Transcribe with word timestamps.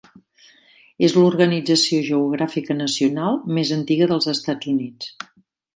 És 1.07 1.13
l'organització 1.17 2.01
geogràfica 2.09 2.79
nacional 2.81 3.41
més 3.59 3.77
antiga 3.79 4.13
dels 4.15 4.31
Estats 4.37 4.73
Units. 4.77 5.17